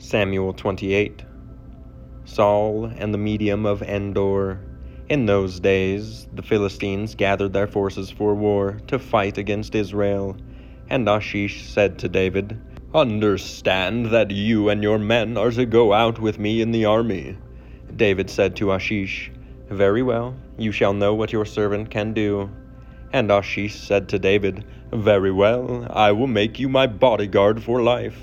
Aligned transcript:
Samuel 0.00 0.52
28 0.52 1.24
Saul 2.24 2.84
and 2.84 3.12
the 3.12 3.18
medium 3.18 3.66
of 3.66 3.82
Endor. 3.82 4.60
In 5.08 5.26
those 5.26 5.58
days, 5.58 6.28
the 6.32 6.42
Philistines 6.42 7.16
gathered 7.16 7.52
their 7.52 7.66
forces 7.66 8.08
for 8.08 8.36
war 8.36 8.78
to 8.86 9.00
fight 9.00 9.38
against 9.38 9.74
Israel. 9.74 10.36
And 10.88 11.08
Achish 11.08 11.66
said 11.66 11.98
to 11.98 12.08
David, 12.08 12.60
Understand 12.94 14.06
that 14.12 14.30
you 14.30 14.68
and 14.68 14.84
your 14.84 15.00
men 15.00 15.36
are 15.36 15.50
to 15.50 15.66
go 15.66 15.92
out 15.92 16.20
with 16.20 16.38
me 16.38 16.62
in 16.62 16.70
the 16.70 16.84
army. 16.84 17.36
David 17.96 18.30
said 18.30 18.54
to 18.56 18.70
Achish, 18.70 19.32
Very 19.68 20.04
well, 20.04 20.36
you 20.56 20.70
shall 20.70 20.92
know 20.92 21.12
what 21.12 21.32
your 21.32 21.44
servant 21.44 21.90
can 21.90 22.14
do. 22.14 22.48
And 23.12 23.32
Achish 23.32 23.74
said 23.80 24.08
to 24.10 24.20
David, 24.20 24.64
Very 24.92 25.32
well, 25.32 25.88
I 25.90 26.12
will 26.12 26.28
make 26.28 26.60
you 26.60 26.68
my 26.68 26.86
bodyguard 26.86 27.60
for 27.60 27.82
life. 27.82 28.20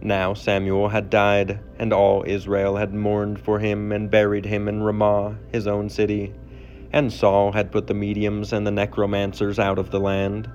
Now 0.00 0.32
Samuel 0.32 0.88
had 0.88 1.10
died, 1.10 1.58
and 1.78 1.92
all 1.92 2.24
Israel 2.26 2.76
had 2.76 2.94
mourned 2.94 3.40
for 3.40 3.58
him 3.58 3.90
and 3.90 4.10
buried 4.10 4.46
him 4.46 4.68
in 4.68 4.82
Ramah, 4.82 5.36
his 5.50 5.66
own 5.66 5.88
city. 5.88 6.32
And 6.92 7.12
Saul 7.12 7.52
had 7.52 7.72
put 7.72 7.86
the 7.86 7.94
mediums 7.94 8.52
and 8.52 8.66
the 8.66 8.70
necromancers 8.70 9.58
out 9.58 9.78
of 9.78 9.90
the 9.90 10.00
land. 10.00 10.48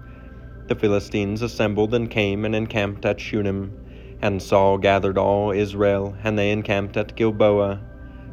The 0.67 0.75
Philistines 0.75 1.41
assembled 1.41 1.93
and 1.93 2.09
came 2.09 2.45
and 2.45 2.55
encamped 2.55 3.05
at 3.05 3.19
Shunem. 3.19 3.73
And 4.21 4.41
Saul 4.41 4.77
gathered 4.77 5.17
all 5.17 5.51
Israel, 5.51 6.15
and 6.23 6.39
they 6.39 6.51
encamped 6.51 6.95
at 6.95 7.15
Gilboa. 7.15 7.81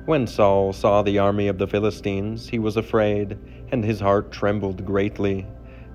When 0.07 0.29
Saul 0.29 0.73
saw 0.73 1.03
the 1.03 1.19
army 1.19 1.49
of 1.49 1.59
the 1.59 1.67
Philistines, 1.67 2.49
he 2.49 2.59
was 2.59 2.77
afraid, 2.77 3.37
and 3.73 3.85
his 3.85 4.01
heart 4.01 4.31
trembled 4.31 4.87
greatly. 4.87 5.47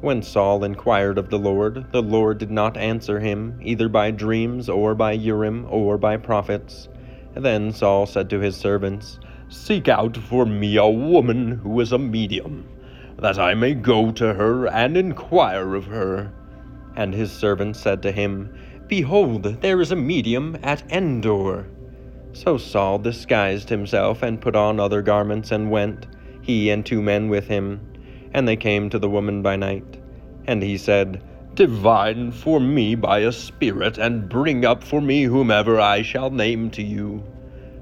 When 0.06 0.22
Saul 0.22 0.64
inquired 0.64 1.18
of 1.18 1.32
the 1.32 1.40
Lord, 1.40 1.92
the 1.92 2.04
Lord 2.04 2.38
did 2.38 2.52
not 2.52 2.78
answer 2.78 3.20
him, 3.20 3.58
either 3.60 3.90
by 3.90 4.12
dreams, 4.12 4.70
or 4.70 4.94
by 4.94 5.14
Urim, 5.14 5.66
or 5.68 5.98
by 5.98 6.16
prophets. 6.16 6.88
Then 7.34 7.72
Saul 7.72 8.06
said 8.06 8.30
to 8.30 8.40
his 8.40 8.56
servants, 8.56 9.20
Seek 9.50 9.88
out 9.88 10.16
for 10.16 10.46
me 10.46 10.78
a 10.78 10.88
woman 10.88 11.54
who 11.54 11.80
is 11.80 11.92
a 11.92 11.98
medium, 11.98 12.70
that 13.18 13.40
I 13.40 13.56
may 13.56 13.74
go 13.74 14.12
to 14.12 14.36
her 14.36 14.68
and 14.68 14.96
inquire 14.96 15.74
of 15.74 15.86
her. 15.86 16.32
And 16.96 17.12
his 17.16 17.32
servants 17.32 17.80
said 17.80 18.04
to 18.04 18.12
him, 18.12 18.54
Behold, 18.88 19.60
there 19.62 19.82
is 19.82 19.92
a 19.92 19.96
medium 19.96 20.56
at 20.62 20.84
Endor. 20.92 21.66
So 22.32 22.60
Saul 22.60 23.00
disguised 23.00 23.70
himself 23.70 24.22
and 24.22 24.40
put 24.40 24.56
on 24.56 24.80
other 24.80 25.02
garments 25.02 25.52
and 25.52 25.72
went, 25.72 26.06
he 26.44 26.70
and 26.70 26.86
two 26.86 27.02
men 27.02 27.28
with 27.28 27.48
him. 27.48 27.80
And 28.34 28.48
they 28.48 28.58
came 28.58 28.90
to 28.90 29.00
the 29.00 29.10
woman 29.10 29.42
by 29.42 29.56
night. 29.56 30.02
And 30.48 30.62
he 30.62 30.78
said, 30.78 31.22
Divine 31.56 32.32
for 32.32 32.60
me 32.60 32.96
by 32.96 33.20
a 33.20 33.32
spirit, 33.32 33.98
and 33.98 34.28
bring 34.28 34.66
up 34.66 34.84
for 34.84 35.00
me 35.00 35.24
whomever 35.24 35.80
I 35.80 36.02
shall 36.02 36.30
name 36.30 36.70
to 36.72 36.84
you. 36.84 37.24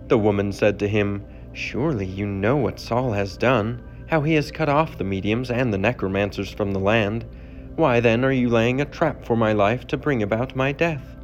The 0.08 0.18
woman 0.18 0.52
said 0.52 0.78
to 0.80 0.88
him, 0.88 1.26
Surely 1.54 2.06
you 2.06 2.26
know 2.26 2.56
what 2.56 2.80
Saul 2.80 3.12
has 3.14 3.36
done, 3.36 3.82
how 4.08 4.22
he 4.22 4.36
has 4.36 4.52
cut 4.52 4.70
off 4.70 4.98
the 4.98 5.04
mediums 5.04 5.50
and 5.50 5.74
the 5.74 5.78
necromancers 5.78 6.52
from 6.52 6.72
the 6.72 6.80
land. 6.80 7.26
Why 7.76 8.00
then 8.00 8.24
are 8.24 8.32
you 8.32 8.50
laying 8.50 8.80
a 8.80 8.86
trap 8.86 9.26
for 9.26 9.36
my 9.36 9.54
life 9.54 9.88
to 9.88 9.98
bring 9.98 10.22
about 10.22 10.56
my 10.56 10.72
death? 10.72 11.16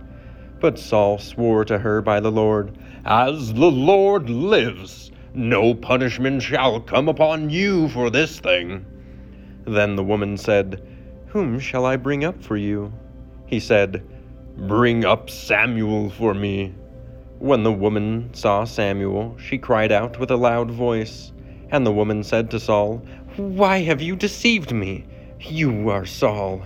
But 0.59 0.79
Saul 0.79 1.19
swore 1.19 1.63
to 1.65 1.77
her 1.77 2.01
by 2.01 2.19
the 2.19 2.31
Lord, 2.31 2.77
As 3.05 3.53
the 3.53 3.71
Lord 3.71 4.29
lives, 4.29 5.11
no 5.33 5.73
punishment 5.75 6.41
shall 6.41 6.79
come 6.79 7.07
upon 7.07 7.49
you 7.49 7.87
for 7.89 8.09
this 8.09 8.39
thing. 8.39 8.85
Then 9.65 9.95
the 9.95 10.03
woman 10.03 10.35
said, 10.35 10.81
Whom 11.29 11.59
shall 11.59 11.85
I 11.85 11.95
bring 11.95 12.23
up 12.25 12.43
for 12.43 12.57
you? 12.57 12.91
He 13.45 13.59
said, 13.59 14.03
Bring 14.57 15.05
up 15.05 15.29
Samuel 15.29 16.09
for 16.09 16.33
me. 16.33 16.73
When 17.37 17.61
the 17.61 17.71
woman 17.71 18.33
saw 18.33 18.63
Samuel, 18.63 19.37
she 19.37 19.59
cried 19.59 19.91
out 19.91 20.19
with 20.19 20.31
a 20.31 20.35
loud 20.35 20.71
voice. 20.71 21.31
And 21.69 21.85
the 21.85 21.91
woman 21.91 22.23
said 22.23 22.49
to 22.51 22.59
Saul, 22.59 23.05
Why 23.37 23.81
have 23.81 24.01
you 24.01 24.15
deceived 24.15 24.73
me? 24.73 25.05
You 25.39 25.89
are 25.89 26.05
Saul. 26.05 26.65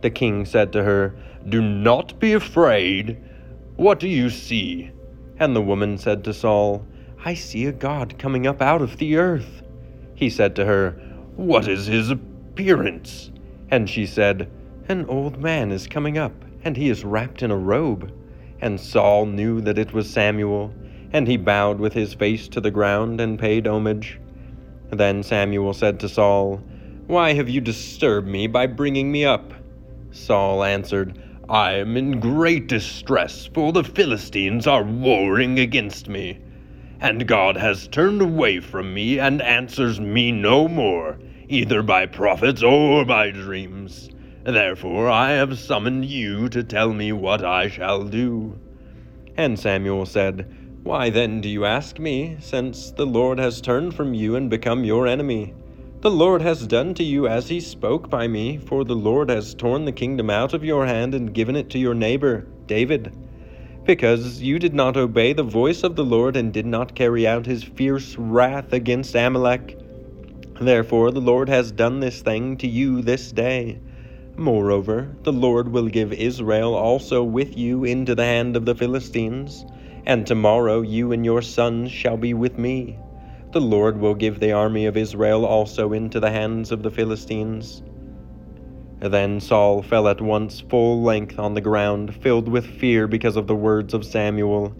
The 0.00 0.10
king 0.10 0.44
said 0.44 0.72
to 0.72 0.82
her, 0.82 1.14
Do 1.48 1.62
not 1.62 2.18
be 2.18 2.32
afraid. 2.32 3.22
What 3.76 4.00
do 4.00 4.08
you 4.08 4.30
see? 4.30 4.90
And 5.38 5.54
the 5.54 5.62
woman 5.62 5.96
said 5.96 6.24
to 6.24 6.34
Saul, 6.34 6.84
I 7.24 7.34
see 7.34 7.66
a 7.66 7.72
God 7.72 8.18
coming 8.18 8.48
up 8.48 8.60
out 8.60 8.82
of 8.82 8.96
the 8.96 9.16
earth. 9.16 9.62
He 10.16 10.28
said 10.28 10.56
to 10.56 10.64
her, 10.64 11.00
What 11.36 11.68
is 11.68 11.86
his 11.86 12.12
appearance? 12.58 13.30
And 13.70 13.88
she 13.88 14.04
said, 14.04 14.50
An 14.88 15.06
old 15.06 15.40
man 15.40 15.70
is 15.70 15.86
coming 15.86 16.18
up, 16.18 16.32
and 16.64 16.76
he 16.76 16.90
is 16.90 17.04
wrapped 17.04 17.44
in 17.44 17.52
a 17.52 17.56
robe. 17.56 18.12
And 18.60 18.80
Saul 18.80 19.26
knew 19.26 19.60
that 19.60 19.78
it 19.78 19.92
was 19.92 20.10
Samuel, 20.10 20.74
and 21.12 21.28
he 21.28 21.36
bowed 21.36 21.78
with 21.78 21.92
his 21.92 22.14
face 22.14 22.48
to 22.48 22.60
the 22.60 22.72
ground 22.72 23.20
and 23.20 23.38
paid 23.38 23.68
homage. 23.68 24.18
Then 24.90 25.22
Samuel 25.22 25.72
said 25.72 26.00
to 26.00 26.08
Saul, 26.08 26.60
Why 27.06 27.32
have 27.32 27.48
you 27.48 27.60
disturbed 27.60 28.26
me 28.26 28.48
by 28.48 28.66
bringing 28.66 29.12
me 29.12 29.24
up? 29.24 29.52
Saul 30.10 30.64
answered, 30.64 31.22
I 31.48 31.74
am 31.74 31.96
in 31.96 32.18
great 32.18 32.66
distress, 32.66 33.48
for 33.54 33.72
the 33.72 33.84
Philistines 33.84 34.66
are 34.66 34.82
warring 34.82 35.60
against 35.60 36.08
me 36.08 36.40
and 37.00 37.28
God 37.28 37.56
has 37.56 37.86
turned 37.86 38.20
away 38.20 38.58
from 38.60 38.92
me 38.92 39.20
and 39.20 39.40
answers 39.40 40.00
me 40.00 40.32
no 40.32 40.66
more, 40.66 41.16
either 41.48 41.82
by 41.82 42.06
prophets 42.06 42.62
or 42.62 43.04
by 43.04 43.30
dreams. 43.30 44.10
Therefore 44.44 45.08
I 45.08 45.30
have 45.30 45.58
summoned 45.58 46.04
you 46.04 46.48
to 46.50 46.62
tell 46.62 46.92
me 46.92 47.12
what 47.12 47.44
I 47.44 47.68
shall 47.68 48.04
do. 48.04 48.58
And 49.36 49.58
Samuel 49.58 50.06
said, 50.06 50.46
Why 50.82 51.10
then 51.10 51.40
do 51.40 51.48
you 51.48 51.64
ask 51.64 51.98
me, 51.98 52.36
since 52.40 52.90
the 52.90 53.06
Lord 53.06 53.38
has 53.38 53.60
turned 53.60 53.94
from 53.94 54.14
you 54.14 54.36
and 54.36 54.50
become 54.50 54.84
your 54.84 55.06
enemy? 55.06 55.54
The 56.00 56.10
Lord 56.10 56.42
has 56.42 56.66
done 56.66 56.94
to 56.94 57.02
you 57.02 57.26
as 57.26 57.48
he 57.48 57.60
spoke 57.60 58.08
by 58.08 58.28
me, 58.28 58.58
for 58.58 58.84
the 58.84 58.94
Lord 58.94 59.28
has 59.30 59.54
torn 59.54 59.84
the 59.84 59.92
kingdom 59.92 60.30
out 60.30 60.54
of 60.54 60.64
your 60.64 60.86
hand 60.86 61.14
and 61.14 61.34
given 61.34 61.56
it 61.56 61.70
to 61.70 61.78
your 61.78 61.94
neighbor, 61.94 62.46
David 62.66 63.12
because 63.88 64.42
you 64.42 64.58
did 64.58 64.74
not 64.74 64.98
obey 64.98 65.32
the 65.32 65.42
voice 65.42 65.82
of 65.82 65.96
the 65.96 66.04
Lord 66.04 66.36
and 66.36 66.52
did 66.52 66.66
not 66.66 66.94
carry 66.94 67.26
out 67.26 67.46
his 67.46 67.64
fierce 67.64 68.16
wrath 68.18 68.74
against 68.74 69.14
Amalek. 69.14 69.78
Therefore 70.60 71.10
the 71.12 71.20
Lord 71.20 71.48
has 71.48 71.70
done 71.70 72.00
this 72.00 72.20
thing 72.20 72.56
to 72.58 72.66
you 72.66 73.00
this 73.00 73.30
day. 73.30 73.78
Moreover, 74.36 75.16
the 75.22 75.32
Lord 75.32 75.68
will 75.68 75.88
give 75.88 76.12
Israel 76.12 76.74
also 76.74 77.22
with 77.22 77.56
you 77.56 77.84
into 77.84 78.14
the 78.14 78.24
hand 78.24 78.56
of 78.56 78.64
the 78.64 78.74
Philistines, 78.74 79.64
and 80.06 80.26
tomorrow 80.26 80.80
you 80.80 81.12
and 81.12 81.24
your 81.24 81.42
sons 81.42 81.92
shall 81.92 82.16
be 82.16 82.34
with 82.34 82.58
me. 82.58 82.98
The 83.52 83.60
Lord 83.60 83.98
will 83.98 84.14
give 84.14 84.40
the 84.40 84.52
army 84.52 84.86
of 84.86 84.96
Israel 84.96 85.44
also 85.44 85.92
into 85.92 86.20
the 86.20 86.30
hands 86.30 86.70
of 86.70 86.82
the 86.82 86.90
Philistines. 86.90 87.82
Then 89.00 89.40
Saul 89.40 89.82
fell 89.82 90.08
at 90.08 90.20
once 90.20 90.60
full 90.60 91.02
length 91.02 91.38
on 91.38 91.54
the 91.54 91.60
ground, 91.60 92.14
filled 92.16 92.48
with 92.48 92.66
fear 92.66 93.06
because 93.06 93.36
of 93.36 93.46
the 93.46 93.54
words 93.54 93.94
of 93.94 94.04
Samuel, 94.04 94.74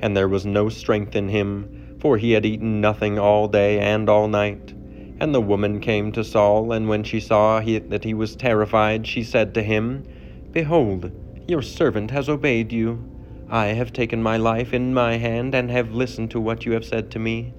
and 0.00 0.16
there 0.16 0.28
was 0.28 0.46
no 0.46 0.68
strength 0.68 1.16
in 1.16 1.28
him, 1.28 1.96
for 2.00 2.16
he 2.18 2.32
had 2.32 2.46
eaten 2.46 2.80
nothing 2.80 3.18
all 3.18 3.48
day 3.48 3.80
and 3.80 4.08
all 4.08 4.28
night. 4.28 4.74
And 5.20 5.34
the 5.34 5.40
woman 5.40 5.80
came 5.80 6.12
to 6.12 6.24
Saul, 6.24 6.72
and 6.72 6.88
when 6.88 7.04
she 7.04 7.20
saw 7.20 7.60
he, 7.60 7.78
that 7.78 8.04
he 8.04 8.14
was 8.14 8.36
terrified, 8.36 9.06
she 9.06 9.22
said 9.22 9.54
to 9.54 9.62
him, 9.62 10.04
Behold, 10.52 11.12
your 11.46 11.62
servant 11.62 12.10
has 12.10 12.28
obeyed 12.28 12.72
you. 12.72 13.04
I 13.48 13.66
have 13.66 13.92
taken 13.92 14.22
my 14.22 14.36
life 14.36 14.74
in 14.74 14.92
my 14.92 15.16
hand, 15.18 15.54
and 15.54 15.70
have 15.70 15.92
listened 15.92 16.30
to 16.32 16.40
what 16.40 16.66
you 16.66 16.72
have 16.72 16.84
said 16.84 17.10
to 17.12 17.18
me. 17.18 17.54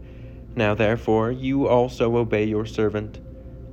Now 0.56 0.74
therefore 0.74 1.32
you 1.32 1.68
also 1.68 2.18
obey 2.18 2.46
your 2.46 2.66
servant. 2.66 3.20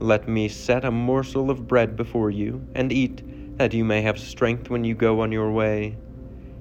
Let 0.01 0.29
me 0.29 0.49
set 0.49 0.85
a 0.85 0.91
morsel 0.91 1.51
of 1.51 1.69
bread 1.69 1.97
before 1.97 2.31
you, 2.31 2.67
and 2.75 2.93
eat, 2.93 3.23
that 3.59 3.73
you 3.73 3.85
may 3.85 4.03
have 4.03 4.19
strength 4.19 4.69
when 4.71 4.85
you 4.85 4.95
go 4.95 5.21
on 5.21 5.33
your 5.33 5.51
way. 5.53 5.97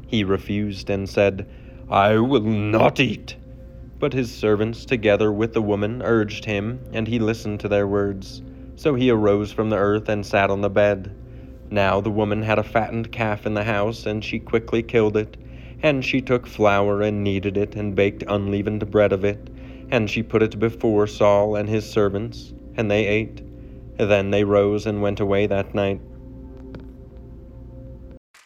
He 0.08 0.24
refused 0.24 0.90
and 0.90 1.10
said, 1.10 1.50
I 1.90 2.18
will 2.18 2.42
not 2.42 3.00
eat. 3.00 3.36
But 4.02 4.12
his 4.12 4.30
servants, 4.30 4.84
together 4.84 5.32
with 5.32 5.54
the 5.54 5.62
woman, 5.62 6.02
urged 6.04 6.44
him, 6.44 6.82
and 6.92 7.08
he 7.08 7.20
listened 7.20 7.62
to 7.62 7.70
their 7.70 7.88
words. 7.88 8.42
So 8.76 8.96
he 8.96 9.10
arose 9.10 9.54
from 9.54 9.70
the 9.70 9.78
earth 9.78 10.10
and 10.10 10.26
sat 10.26 10.50
on 10.50 10.60
the 10.60 10.70
bed. 10.70 11.16
Now 11.70 12.02
the 12.02 12.12
woman 12.12 12.42
had 12.42 12.60
a 12.60 12.64
fattened 12.64 13.14
calf 13.14 13.46
in 13.46 13.54
the 13.54 13.64
house, 13.64 14.06
and 14.06 14.26
she 14.26 14.40
quickly 14.40 14.84
killed 14.84 15.16
it. 15.16 15.38
And 15.82 16.04
she 16.04 16.20
took 16.20 16.46
flour 16.46 17.02
and 17.02 17.24
kneaded 17.24 17.56
it, 17.56 17.78
and 17.78 17.96
baked 17.96 18.26
unleavened 18.28 18.92
bread 18.92 19.14
of 19.14 19.24
it. 19.24 19.50
And 19.90 20.10
she 20.10 20.22
put 20.22 20.44
it 20.44 20.60
before 20.60 21.08
Saul 21.08 21.56
and 21.56 21.70
his 21.70 21.90
servants 21.90 22.54
and 22.76 22.90
they 22.90 23.06
ate. 23.06 23.42
Then 23.98 24.32
they 24.32 24.44
rose 24.44 24.86
and 24.86 25.02
went 25.02 25.20
away 25.20 25.48
that 25.48 25.76
night. 25.76 26.02